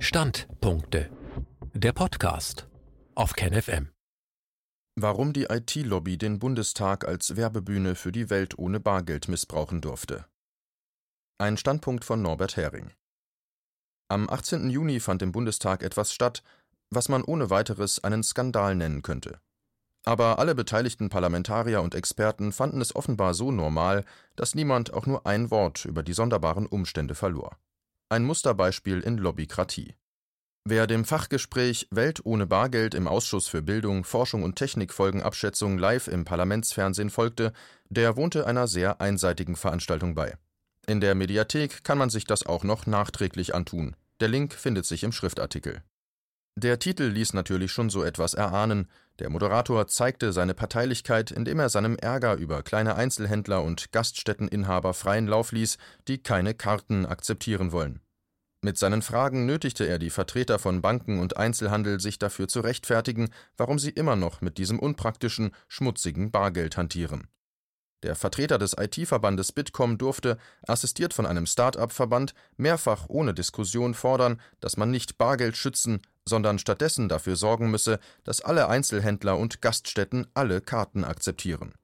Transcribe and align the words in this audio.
Standpunkte. 0.00 1.10
Der 1.74 1.92
Podcast 1.92 2.68
auf 3.16 3.32
KenFM. 3.32 3.88
Warum 4.94 5.32
die 5.32 5.46
IT-Lobby 5.50 6.16
den 6.16 6.38
Bundestag 6.38 7.06
als 7.06 7.34
Werbebühne 7.34 7.96
für 7.96 8.12
die 8.12 8.30
Welt 8.30 8.56
ohne 8.58 8.78
Bargeld 8.78 9.26
missbrauchen 9.26 9.80
durfte. 9.80 10.24
Ein 11.38 11.56
Standpunkt 11.56 12.04
von 12.04 12.22
Norbert 12.22 12.56
Hering. 12.56 12.92
Am 14.08 14.30
18. 14.30 14.70
Juni 14.70 15.00
fand 15.00 15.20
im 15.22 15.32
Bundestag 15.32 15.82
etwas 15.82 16.12
statt, 16.12 16.44
was 16.90 17.08
man 17.08 17.24
ohne 17.24 17.50
weiteres 17.50 18.02
einen 18.04 18.22
Skandal 18.22 18.76
nennen 18.76 19.02
könnte. 19.02 19.40
Aber 20.04 20.38
alle 20.38 20.54
beteiligten 20.54 21.08
Parlamentarier 21.08 21.82
und 21.82 21.96
Experten 21.96 22.52
fanden 22.52 22.80
es 22.80 22.94
offenbar 22.94 23.34
so 23.34 23.50
normal, 23.50 24.04
dass 24.36 24.54
niemand 24.54 24.92
auch 24.92 25.06
nur 25.06 25.26
ein 25.26 25.50
Wort 25.50 25.84
über 25.84 26.04
die 26.04 26.14
sonderbaren 26.14 26.66
Umstände 26.66 27.16
verlor. 27.16 27.58
Ein 28.10 28.24
Musterbeispiel 28.24 29.00
in 29.00 29.18
Lobbykratie. 29.18 29.94
Wer 30.64 30.86
dem 30.86 31.04
Fachgespräch 31.04 31.88
Welt 31.90 32.24
ohne 32.24 32.46
Bargeld 32.46 32.94
im 32.94 33.06
Ausschuss 33.06 33.48
für 33.48 33.60
Bildung, 33.60 34.02
Forschung 34.02 34.44
und 34.44 34.56
Technikfolgenabschätzung 34.56 35.76
live 35.76 36.08
im 36.08 36.24
Parlamentsfernsehen 36.24 37.10
folgte, 37.10 37.52
der 37.90 38.16
wohnte 38.16 38.46
einer 38.46 38.66
sehr 38.66 39.02
einseitigen 39.02 39.56
Veranstaltung 39.56 40.14
bei. 40.14 40.38
In 40.86 41.02
der 41.02 41.14
Mediathek 41.14 41.84
kann 41.84 41.98
man 41.98 42.08
sich 42.08 42.24
das 42.24 42.46
auch 42.46 42.64
noch 42.64 42.86
nachträglich 42.86 43.54
antun. 43.54 43.94
Der 44.20 44.28
Link 44.28 44.54
findet 44.54 44.86
sich 44.86 45.04
im 45.04 45.12
Schriftartikel. 45.12 45.82
Der 46.60 46.80
Titel 46.80 47.04
ließ 47.04 47.34
natürlich 47.34 47.70
schon 47.70 47.88
so 47.88 48.02
etwas 48.02 48.34
erahnen. 48.34 48.88
Der 49.20 49.30
Moderator 49.30 49.86
zeigte 49.86 50.32
seine 50.32 50.54
Parteilichkeit, 50.54 51.30
indem 51.30 51.60
er 51.60 51.68
seinem 51.68 51.94
Ärger 51.94 52.34
über 52.34 52.64
kleine 52.64 52.96
Einzelhändler 52.96 53.62
und 53.62 53.92
Gaststätteninhaber 53.92 54.92
freien 54.92 55.28
Lauf 55.28 55.52
ließ, 55.52 55.78
die 56.08 56.18
keine 56.18 56.54
Karten 56.54 57.06
akzeptieren 57.06 57.70
wollen. 57.70 58.00
Mit 58.60 58.76
seinen 58.76 59.02
Fragen 59.02 59.46
nötigte 59.46 59.84
er 59.84 60.00
die 60.00 60.10
Vertreter 60.10 60.58
von 60.58 60.82
Banken 60.82 61.20
und 61.20 61.36
Einzelhandel, 61.36 62.00
sich 62.00 62.18
dafür 62.18 62.48
zu 62.48 62.58
rechtfertigen, 62.58 63.28
warum 63.56 63.78
sie 63.78 63.90
immer 63.90 64.16
noch 64.16 64.40
mit 64.40 64.58
diesem 64.58 64.80
unpraktischen, 64.80 65.52
schmutzigen 65.68 66.32
Bargeld 66.32 66.76
hantieren. 66.76 67.28
Der 68.04 68.14
Vertreter 68.14 68.58
des 68.58 68.76
IT-Verbandes 68.78 69.50
Bitkom 69.52 69.98
durfte, 69.98 70.38
assistiert 70.66 71.14
von 71.14 71.26
einem 71.26 71.46
Start-up-Verband, 71.46 72.32
mehrfach 72.56 73.06
ohne 73.08 73.34
Diskussion 73.34 73.94
fordern, 73.94 74.40
dass 74.60 74.76
man 74.76 74.90
nicht 74.90 75.18
Bargeld 75.18 75.56
schützen, 75.56 76.00
sondern 76.28 76.58
stattdessen 76.58 77.08
dafür 77.08 77.34
sorgen 77.34 77.70
müsse, 77.70 77.98
dass 78.22 78.40
alle 78.40 78.68
Einzelhändler 78.68 79.36
und 79.36 79.60
Gaststätten 79.60 80.26
alle 80.34 80.60
Karten 80.60 81.04
akzeptieren. 81.04 81.74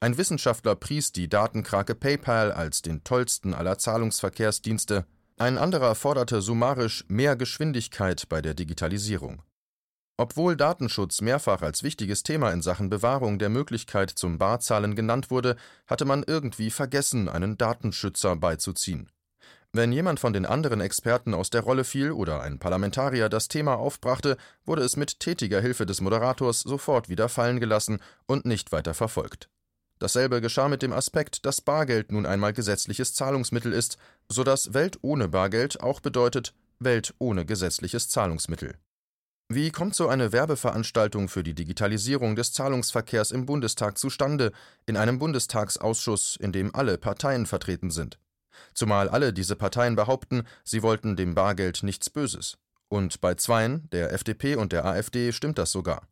Ein 0.00 0.16
Wissenschaftler 0.16 0.74
pries 0.74 1.12
die 1.12 1.28
Datenkrake 1.28 1.94
PayPal 1.94 2.52
als 2.52 2.82
den 2.82 3.04
tollsten 3.04 3.54
aller 3.54 3.78
Zahlungsverkehrsdienste, 3.78 5.06
ein 5.36 5.58
anderer 5.58 5.94
forderte 5.94 6.42
summarisch 6.42 7.04
mehr 7.08 7.36
Geschwindigkeit 7.36 8.28
bei 8.28 8.42
der 8.42 8.54
Digitalisierung. 8.54 9.42
Obwohl 10.16 10.56
Datenschutz 10.56 11.20
mehrfach 11.20 11.62
als 11.62 11.84
wichtiges 11.84 12.24
Thema 12.24 12.50
in 12.50 12.60
Sachen 12.60 12.90
Bewahrung 12.90 13.38
der 13.38 13.48
Möglichkeit 13.48 14.10
zum 14.10 14.36
Barzahlen 14.36 14.96
genannt 14.96 15.30
wurde, 15.30 15.54
hatte 15.86 16.04
man 16.04 16.24
irgendwie 16.26 16.70
vergessen, 16.70 17.28
einen 17.28 17.56
Datenschützer 17.56 18.34
beizuziehen. 18.34 19.10
Wenn 19.72 19.92
jemand 19.92 20.18
von 20.18 20.32
den 20.32 20.46
anderen 20.46 20.80
Experten 20.80 21.34
aus 21.34 21.50
der 21.50 21.60
Rolle 21.60 21.84
fiel 21.84 22.10
oder 22.12 22.40
ein 22.40 22.58
Parlamentarier 22.58 23.28
das 23.28 23.48
Thema 23.48 23.74
aufbrachte, 23.74 24.38
wurde 24.64 24.82
es 24.82 24.96
mit 24.96 25.20
tätiger 25.20 25.60
Hilfe 25.60 25.84
des 25.84 26.00
Moderators 26.00 26.60
sofort 26.60 27.08
wieder 27.08 27.28
fallen 27.28 27.60
gelassen 27.60 28.00
und 28.26 28.46
nicht 28.46 28.72
weiter 28.72 28.94
verfolgt. 28.94 29.50
Dasselbe 29.98 30.40
geschah 30.40 30.68
mit 30.68 30.80
dem 30.80 30.92
Aspekt, 30.92 31.44
dass 31.44 31.60
Bargeld 31.60 32.12
nun 32.12 32.24
einmal 32.24 32.52
gesetzliches 32.52 33.14
Zahlungsmittel 33.14 33.72
ist, 33.72 33.98
so 34.28 34.42
dass 34.42 34.72
Welt 34.72 34.98
ohne 35.02 35.28
Bargeld 35.28 35.80
auch 35.82 36.00
bedeutet 36.00 36.54
Welt 36.78 37.14
ohne 37.18 37.44
gesetzliches 37.44 38.08
Zahlungsmittel. 38.08 38.76
Wie 39.50 39.70
kommt 39.70 39.94
so 39.94 40.08
eine 40.08 40.32
Werbeveranstaltung 40.32 41.28
für 41.28 41.42
die 41.42 41.54
Digitalisierung 41.54 42.36
des 42.36 42.52
Zahlungsverkehrs 42.52 43.32
im 43.32 43.46
Bundestag 43.46 43.98
zustande, 43.98 44.52
in 44.86 44.96
einem 44.96 45.18
Bundestagsausschuss, 45.18 46.36
in 46.36 46.52
dem 46.52 46.74
alle 46.74 46.98
Parteien 46.98 47.46
vertreten 47.46 47.90
sind? 47.90 48.18
Zumal 48.74 49.08
alle 49.08 49.32
diese 49.32 49.56
Parteien 49.56 49.96
behaupten, 49.96 50.44
sie 50.64 50.82
wollten 50.82 51.16
dem 51.16 51.34
Bargeld 51.34 51.82
nichts 51.82 52.10
Böses. 52.10 52.58
Und 52.88 53.20
bei 53.20 53.34
zweien, 53.34 53.88
der 53.90 54.12
FDP 54.12 54.56
und 54.56 54.72
der 54.72 54.84
AfD, 54.84 55.32
stimmt 55.32 55.58
das 55.58 55.72
sogar. 55.72 56.08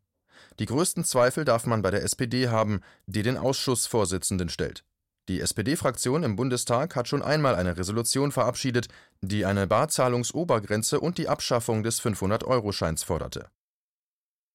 Die 0.59 0.65
größten 0.65 1.03
Zweifel 1.03 1.45
darf 1.45 1.65
man 1.65 1.81
bei 1.81 1.91
der 1.91 2.03
SPD 2.03 2.49
haben, 2.49 2.81
die 3.05 3.23
den 3.23 3.37
Ausschussvorsitzenden 3.37 4.49
stellt. 4.49 4.83
Die 5.29 5.41
SPD-Fraktion 5.41 6.23
im 6.23 6.35
Bundestag 6.37 6.95
hat 6.95 7.07
schon 7.07 7.21
einmal 7.21 7.55
eine 7.55 7.75
Resolution 7.75 8.31
verabschiedet, 8.31 8.87
die 9.21 9.45
eine 9.45 9.67
Barzahlungsobergrenze 9.67 10.99
und 11.01 11.17
die 11.17 11.27
Abschaffung 11.27 11.83
des 11.83 12.01
500-Euro-Scheins 12.01 13.03
forderte. 13.03 13.49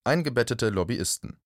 Eingebettete 0.03 0.69
Lobbyisten. 0.69 1.37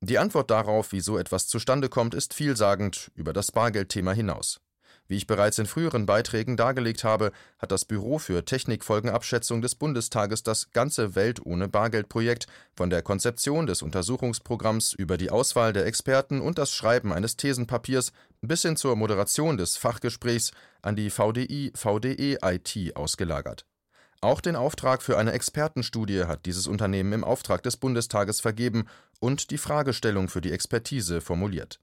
Die 0.00 0.18
Antwort 0.18 0.50
darauf, 0.50 0.92
wie 0.92 1.00
so 1.00 1.18
etwas 1.18 1.46
zustande 1.46 1.88
kommt, 1.88 2.14
ist 2.14 2.34
vielsagend 2.34 3.10
über 3.14 3.32
das 3.32 3.52
Bargeldthema 3.52 4.12
hinaus. 4.12 4.60
Wie 5.06 5.16
ich 5.16 5.26
bereits 5.26 5.58
in 5.58 5.66
früheren 5.66 6.06
Beiträgen 6.06 6.56
dargelegt 6.56 7.04
habe, 7.04 7.30
hat 7.58 7.70
das 7.70 7.84
Büro 7.84 8.18
für 8.18 8.44
Technikfolgenabschätzung 8.44 9.60
des 9.60 9.74
Bundestages 9.74 10.42
das 10.42 10.70
ganze 10.70 11.14
Welt 11.14 11.44
ohne 11.44 11.68
Bargeld-Projekt 11.68 12.46
von 12.74 12.88
der 12.88 13.02
Konzeption 13.02 13.66
des 13.66 13.82
Untersuchungsprogramms 13.82 14.94
über 14.94 15.18
die 15.18 15.30
Auswahl 15.30 15.74
der 15.74 15.84
Experten 15.84 16.40
und 16.40 16.56
das 16.56 16.72
Schreiben 16.72 17.12
eines 17.12 17.36
Thesenpapiers 17.36 18.12
bis 18.40 18.62
hin 18.62 18.76
zur 18.76 18.96
Moderation 18.96 19.58
des 19.58 19.76
Fachgesprächs 19.76 20.52
an 20.80 20.96
die 20.96 21.10
VDI 21.10 21.72
VDE 21.74 22.38
IT 22.42 22.96
ausgelagert. 22.96 23.66
Auch 24.22 24.40
den 24.40 24.56
Auftrag 24.56 25.02
für 25.02 25.18
eine 25.18 25.32
Expertenstudie 25.32 26.24
hat 26.24 26.46
dieses 26.46 26.66
Unternehmen 26.66 27.12
im 27.12 27.24
Auftrag 27.24 27.62
des 27.62 27.76
Bundestages 27.76 28.40
vergeben 28.40 28.86
und 29.20 29.50
die 29.50 29.58
Fragestellung 29.58 30.28
für 30.28 30.40
die 30.40 30.52
Expertise 30.52 31.20
formuliert 31.20 31.78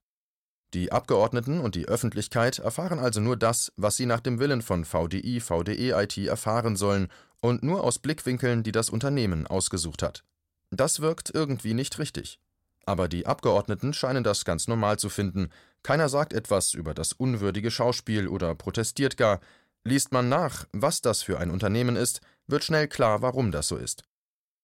die 0.73 0.91
Abgeordneten 0.91 1.59
und 1.59 1.75
die 1.75 1.87
Öffentlichkeit 1.87 2.59
erfahren 2.59 2.99
also 2.99 3.19
nur 3.19 3.35
das, 3.35 3.73
was 3.75 3.97
sie 3.97 4.05
nach 4.05 4.21
dem 4.21 4.39
Willen 4.39 4.61
von 4.61 4.85
VDI, 4.85 5.41
VDE 5.41 5.91
IT 6.01 6.17
erfahren 6.17 6.75
sollen 6.75 7.09
und 7.41 7.63
nur 7.63 7.83
aus 7.83 7.99
Blickwinkeln, 7.99 8.63
die 8.63 8.71
das 8.71 8.89
Unternehmen 8.89 9.47
ausgesucht 9.47 10.01
hat. 10.01 10.23
Das 10.69 11.01
wirkt 11.01 11.31
irgendwie 11.33 11.73
nicht 11.73 11.99
richtig. 11.99 12.39
Aber 12.85 13.07
die 13.07 13.27
Abgeordneten 13.27 13.93
scheinen 13.93 14.23
das 14.23 14.45
ganz 14.45 14.67
normal 14.67 14.97
zu 14.97 15.09
finden. 15.09 15.49
Keiner 15.83 16.09
sagt 16.09 16.33
etwas 16.33 16.73
über 16.73 16.93
das 16.93 17.13
unwürdige 17.13 17.69
Schauspiel 17.69 18.27
oder 18.27 18.55
protestiert 18.55 19.17
gar. 19.17 19.39
Liest 19.83 20.11
man 20.11 20.29
nach, 20.29 20.65
was 20.71 21.01
das 21.01 21.21
für 21.21 21.39
ein 21.39 21.51
Unternehmen 21.51 21.95
ist, 21.95 22.21
wird 22.47 22.63
schnell 22.63 22.87
klar, 22.87 23.21
warum 23.21 23.51
das 23.51 23.67
so 23.67 23.77
ist. 23.77 24.03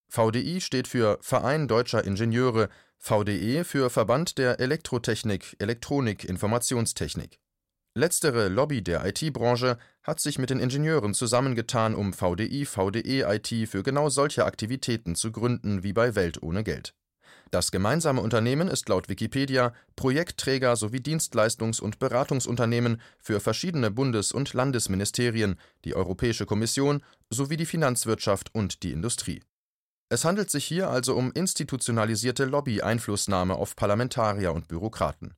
VDI 0.10 0.62
steht 0.62 0.88
für 0.88 1.20
Verein 1.22 1.68
Deutscher 1.68 2.04
Ingenieure, 2.04 2.70
VDE 2.98 3.64
für 3.64 3.90
Verband 3.90 4.38
der 4.38 4.60
Elektrotechnik, 4.60 5.56
Elektronik, 5.60 6.24
Informationstechnik. 6.24 7.40
Letztere 7.94 8.48
Lobby 8.48 8.84
der 8.84 9.06
IT-Branche 9.06 9.78
hat 10.04 10.20
sich 10.20 10.38
mit 10.38 10.52
den 10.52 10.60
Ingenieuren 10.60 11.14
zusammengetan, 11.14 11.96
um 11.96 12.14
VDI 12.14 12.66
VDE 12.66 13.24
IT 13.28 13.70
für 13.70 13.82
genau 13.82 14.10
solche 14.10 14.46
Aktivitäten 14.46 15.16
zu 15.16 15.32
gründen 15.32 15.84
wie 15.84 15.94
bei 15.94 16.16
Welt 16.16 16.42
ohne 16.44 16.64
Geld. 16.64 16.94
Das 17.50 17.72
gemeinsame 17.72 18.22
Unternehmen 18.22 18.68
ist 18.68 18.90
laut 18.90 19.10
Wikipedia 19.10 19.74
Projektträger 19.96 20.76
sowie 20.76 21.00
Dienstleistungs- 21.00 21.82
und 21.82 21.98
Beratungsunternehmen 21.98 23.02
für 23.20 23.40
verschiedene 23.40 23.90
Bundes- 23.90 24.32
und 24.32 24.54
Landesministerien, 24.54 25.56
die 25.86 25.96
Europäische 25.96 26.46
Kommission 26.46 27.04
sowie 27.30 27.58
die 27.58 27.66
Finanzwirtschaft 27.66 28.54
und 28.54 28.84
die 28.84 28.92
Industrie. 28.92 29.42
Es 30.10 30.24
handelt 30.24 30.50
sich 30.50 30.66
hier 30.66 30.90
also 30.90 31.16
um 31.16 31.32
institutionalisierte 31.34 32.46
Lobby-Einflussnahme 32.46 33.56
auf 33.56 33.76
Parlamentarier 33.76 34.54
und 34.54 34.70
Bürokraten. 34.70 35.34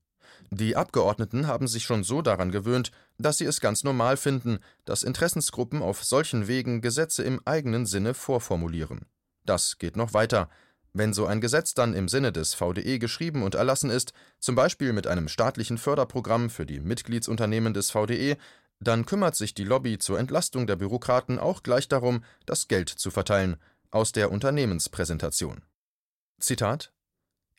Die 0.52 0.76
Abgeordneten 0.76 1.48
haben 1.48 1.68
sich 1.68 1.84
schon 1.84 2.04
so 2.04 2.22
daran 2.22 2.52
gewöhnt, 2.52 2.92
dass 3.18 3.38
sie 3.38 3.46
es 3.46 3.62
ganz 3.62 3.84
normal 3.84 4.16
finden, 4.16 4.60
dass 4.86 5.04
Interessensgruppen 5.04 5.82
auf 5.82 6.04
solchen 6.04 6.48
Wegen 6.48 6.82
Gesetze 6.82 7.24
im 7.24 7.42
eigenen 7.46 7.86
Sinne 7.86 8.14
vorformulieren. 8.14 9.06
Das 9.46 9.80
geht 9.80 9.96
noch 9.96 10.14
weiter. 10.14 10.50
Wenn 10.94 11.14
so 11.14 11.26
ein 11.26 11.42
Gesetz 11.42 11.74
dann 11.74 11.94
im 11.94 12.08
Sinne 12.08 12.32
des 12.32 12.54
VDE 12.54 13.00
geschrieben 13.00 13.44
und 13.44 13.56
erlassen 13.56 13.90
ist, 13.90 14.14
zum 14.40 14.56
Beispiel 14.56 14.94
mit 14.94 15.08
einem 15.08 15.28
staatlichen 15.28 15.78
Förderprogramm 15.78 16.50
für 16.50 16.66
die 16.66 16.80
Mitgliedsunternehmen 16.80 17.74
des 17.74 17.92
VDE, 17.92 18.38
dann 18.80 19.06
kümmert 19.06 19.36
sich 19.36 19.54
die 19.54 19.66
Lobby 19.66 19.98
zur 19.98 20.20
Entlastung 20.20 20.66
der 20.66 20.78
Bürokraten 20.78 21.38
auch 21.38 21.64
gleich 21.64 21.88
darum, 21.88 22.24
das 22.46 22.68
Geld 22.68 22.90
zu 22.90 23.12
verteilen, 23.12 23.58
aus 23.92 24.12
der 24.12 24.32
Unternehmenspräsentation. 24.32 25.64
Zitat 26.40 26.94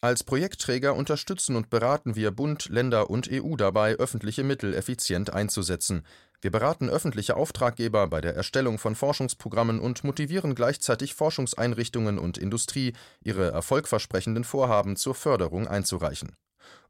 Als 0.01 0.25
Projektträger 0.25 0.95
unterstützen 0.95 1.57
und 1.57 1.71
beraten 1.71 2.15
wir 2.15 2.31
Bund, 2.31 2.69
Länder 2.69 3.11
und 3.11 3.29
EU 3.31 3.57
dabei, 3.57 3.95
öffentliche 3.95 4.45
Mittel 4.45 4.75
effizient 4.75 5.33
einzusetzen. 5.33 6.05
Wir 6.41 6.51
beraten 6.51 6.89
öffentliche 6.89 7.37
Auftraggeber 7.37 8.07
bei 8.07 8.21
der 8.21 8.35
Erstellung 8.35 8.79
von 8.79 8.95
Forschungsprogrammen 8.95 9.81
und 9.81 10.05
motivieren 10.05 10.55
gleichzeitig 10.55 11.15
Forschungseinrichtungen 11.15 12.19
und 12.19 12.39
Industrie, 12.39 12.95
ihre 13.21 13.51
erfolgversprechenden 13.51 14.45
Vorhaben 14.45 14.97
zur 14.97 15.15
Förderung 15.15 15.69
einzureichen. 15.69 16.35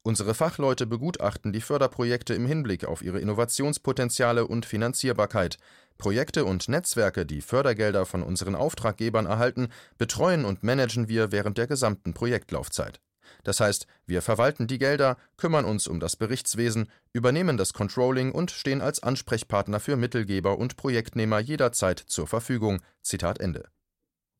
Unsere 0.02 0.34
Fachleute 0.34 0.86
begutachten 0.86 1.52
die 1.52 1.60
Förderprojekte 1.60 2.32
im 2.34 2.46
Hinblick 2.46 2.84
auf 2.84 3.02
ihre 3.02 3.20
Innovationspotenziale 3.20 4.46
und 4.46 4.64
Finanzierbarkeit. 4.64 5.58
Projekte 6.00 6.44
und 6.44 6.68
Netzwerke, 6.68 7.24
die 7.24 7.42
Fördergelder 7.42 8.06
von 8.06 8.24
unseren 8.24 8.56
Auftraggebern 8.56 9.26
erhalten, 9.26 9.68
betreuen 9.98 10.44
und 10.44 10.64
managen 10.64 11.08
wir 11.08 11.30
während 11.30 11.58
der 11.58 11.68
gesamten 11.68 12.14
Projektlaufzeit. 12.14 13.00
Das 13.44 13.60
heißt, 13.60 13.86
wir 14.06 14.22
verwalten 14.22 14.66
die 14.66 14.78
Gelder, 14.78 15.16
kümmern 15.36 15.64
uns 15.64 15.86
um 15.86 16.00
das 16.00 16.16
Berichtswesen, 16.16 16.90
übernehmen 17.12 17.56
das 17.56 17.72
Controlling 17.72 18.32
und 18.32 18.50
stehen 18.50 18.80
als 18.80 19.02
Ansprechpartner 19.02 19.78
für 19.78 19.96
Mittelgeber 19.96 20.58
und 20.58 20.76
Projektnehmer 20.76 21.38
jederzeit 21.38 22.00
zur 22.00 22.26
Verfügung. 22.26 22.80
Zitat 23.02 23.38
Ende. 23.38 23.68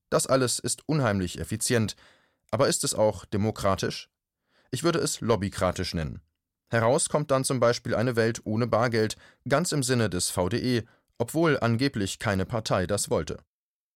Das 0.09 0.27
alles 0.27 0.59
ist 0.59 0.83
unheimlich 0.89 1.39
effizient, 1.39 1.95
aber 2.51 2.69
ist 2.69 2.83
es 2.85 2.95
auch 2.95 3.25
demokratisch? 3.25 4.09
Ich 4.71 4.83
würde 4.83 4.99
es 4.99 5.21
lobbykratisch 5.21 5.95
nennen. 5.95 6.21
Heraus 6.71 7.09
kommt 7.09 7.31
dann 7.31 7.45
zum 7.45 7.59
Beispiel 7.59 7.95
eine 7.95 8.17
Welt 8.17 8.43
ohne 8.45 8.67
Bargeld, 8.67 9.17
ganz 9.49 9.73
im 9.73 9.83
Sinne 9.83 10.09
des 10.09 10.31
VDE, 10.31 10.85
obwohl 11.21 11.59
angeblich 11.61 12.19
keine 12.19 12.47
Partei 12.47 12.87
das 12.87 13.11
wollte. 13.11 13.37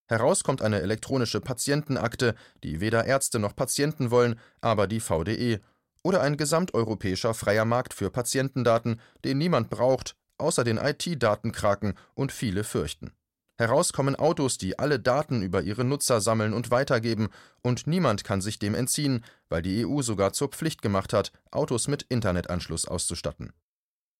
Heraus 0.06 0.44
kommt 0.44 0.60
eine 0.60 0.82
elektronische 0.82 1.40
Patientenakte, 1.40 2.34
die 2.62 2.80
weder 2.80 3.06
Ärzte 3.06 3.38
noch 3.38 3.56
Patienten 3.56 4.10
wollen, 4.10 4.38
aber 4.60 4.86
die 4.86 5.00
VDE, 5.00 5.60
oder 6.02 6.20
ein 6.20 6.36
gesamteuropäischer 6.36 7.32
freier 7.32 7.64
Markt 7.64 7.94
für 7.94 8.10
Patientendaten, 8.10 9.00
den 9.24 9.38
niemand 9.38 9.70
braucht, 9.70 10.16
außer 10.36 10.64
den 10.64 10.76
IT-Datenkraken 10.76 11.94
und 12.12 12.30
viele 12.30 12.62
fürchten. 12.62 13.12
Heraus 13.56 13.94
kommen 13.94 14.16
Autos, 14.16 14.58
die 14.58 14.78
alle 14.78 15.00
Daten 15.00 15.40
über 15.40 15.62
ihre 15.62 15.84
Nutzer 15.84 16.20
sammeln 16.20 16.52
und 16.52 16.70
weitergeben, 16.70 17.28
und 17.62 17.86
niemand 17.86 18.22
kann 18.24 18.42
sich 18.42 18.58
dem 18.58 18.74
entziehen, 18.74 19.24
weil 19.48 19.62
die 19.62 19.86
EU 19.86 20.02
sogar 20.02 20.34
zur 20.34 20.48
Pflicht 20.48 20.82
gemacht 20.82 21.14
hat, 21.14 21.32
Autos 21.50 21.88
mit 21.88 22.02
Internetanschluss 22.02 22.86
auszustatten. 22.86 23.54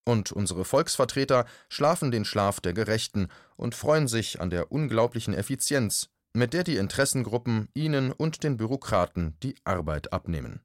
Und 0.05 0.31
unsere 0.31 0.65
Volksvertreter 0.65 1.45
schlafen 1.67 2.11
den 2.11 2.25
Schlaf 2.25 2.61
der 2.61 2.73
Gerechten 2.73 3.27
und 3.57 3.75
freuen 3.75 4.07
sich 4.07 4.39
an 4.39 4.49
der 4.49 4.71
unglaublichen 4.71 5.33
Effizienz, 5.33 6.09
mit 6.33 6.53
der 6.53 6.63
die 6.63 6.77
Interessengruppen 6.77 7.69
ihnen 7.73 8.11
und 8.11 8.43
den 8.43 8.57
Bürokraten 8.57 9.35
die 9.41 9.55
Arbeit 9.63 10.13
abnehmen 10.13 10.61